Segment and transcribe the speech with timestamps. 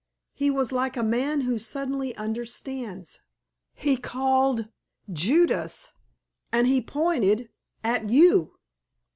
[0.33, 3.21] He was like a man who suddenly understands.
[3.75, 4.67] He called
[5.13, 5.91] 'Judas,'
[6.51, 7.49] and he pointed
[7.83, 8.55] at you."